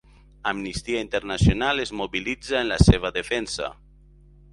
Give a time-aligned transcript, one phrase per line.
[0.51, 3.69] Amnistia Internacional es mobilitzà en la seva defensa.